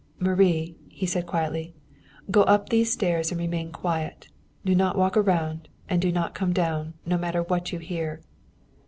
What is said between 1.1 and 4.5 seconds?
quietly, "go up these stairs and remain quiet.